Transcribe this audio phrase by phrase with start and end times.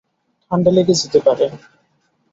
[0.51, 1.45] ঠাণ্ডা লেগে যেতে পারে।